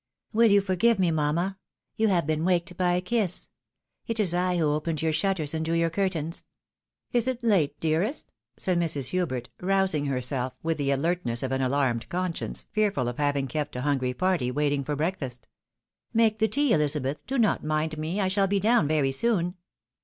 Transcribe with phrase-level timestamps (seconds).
[0.33, 1.59] "Will you forgive me, mamma?
[1.95, 3.49] You have been waked by a kiss.
[4.07, 6.43] It is I who opened your shutters and drew your curtains."
[7.11, 9.09] "Is it late, dearest?" said Mrs.
[9.09, 13.81] Hubert, rousing herself with the alertness of an alarmed conscience, fearful of having kept a
[13.81, 15.47] hungry party waiting for breakfast.
[16.15, 17.21] '"Make the tea, Ehzabeth.
[17.27, 19.53] Do not mind me— I shall be down very soon."